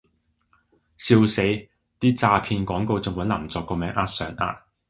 [0.97, 1.43] 笑死，
[1.99, 4.47] 啲詐騙廣告仲搵林作個名呃上呃